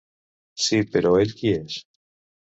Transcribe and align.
Sí, 0.67 0.79
però 0.95 1.11
ell 1.25 1.35
qui 1.43 1.53
és? 1.59 1.79